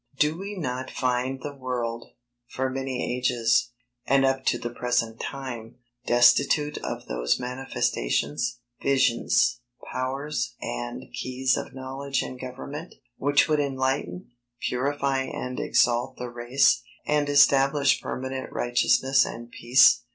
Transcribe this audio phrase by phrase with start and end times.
[0.17, 2.07] Do we not find the world,
[2.49, 3.69] for many ages,
[4.07, 5.75] and up to the present time,
[6.07, 9.59] destitute of those manifestations, visions,
[9.91, 16.81] powers, and keys of knowledge and government, which would enlighten, purify and exalt the race,
[17.05, 20.01] and establish permanent righteousness and peace?